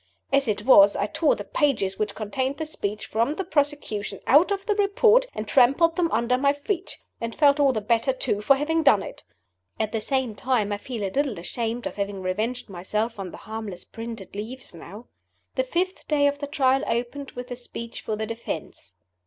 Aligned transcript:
As 0.33 0.47
it 0.47 0.63
was, 0.65 0.95
I 0.95 1.05
tore 1.05 1.35
the 1.35 1.43
pages 1.43 1.99
which 1.99 2.15
contained 2.15 2.57
the 2.57 2.65
speech 2.65 3.05
for 3.05 3.35
the 3.35 3.43
prosecution 3.43 4.19
out 4.25 4.49
of 4.49 4.65
the 4.65 4.73
Report 4.73 5.27
and 5.35 5.47
trampled 5.47 5.95
them 5.95 6.11
under 6.11 6.39
my 6.39 6.53
feet 6.53 6.97
and 7.21 7.35
felt 7.35 7.59
all 7.59 7.71
the 7.71 7.81
better 7.81 8.11
too 8.11 8.41
for 8.41 8.55
having 8.55 8.81
done 8.81 9.03
it. 9.03 9.23
At 9.79 9.91
the 9.91 10.01
same 10.01 10.33
time 10.33 10.71
I 10.71 10.79
feel 10.79 11.03
a 11.03 11.13
little 11.13 11.37
ashamed 11.37 11.85
of 11.85 11.97
having 11.97 12.23
revenged 12.23 12.67
myself 12.67 13.19
on 13.19 13.29
the 13.29 13.37
harmless 13.37 13.85
printed 13.85 14.35
leaves 14.35 14.73
now. 14.73 15.05
The 15.53 15.63
fifth 15.63 16.07
day 16.07 16.25
of 16.25 16.39
the 16.39 16.47
Trial 16.47 16.81
opened 16.87 17.33
with 17.33 17.49
the 17.49 17.55
speech 17.55 18.01
for 18.01 18.15
the 18.15 18.25
defense. 18.25 18.95